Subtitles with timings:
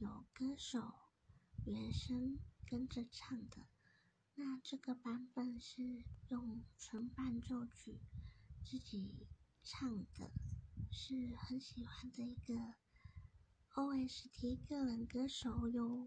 [0.00, 0.94] 有歌手
[1.66, 3.66] 原声跟着唱的，
[4.36, 7.98] 那这个版本是用纯伴奏曲
[8.64, 9.26] 自己
[9.64, 10.30] 唱的，
[10.92, 12.54] 是很喜欢的一个
[13.74, 15.96] OST 个人歌手哟。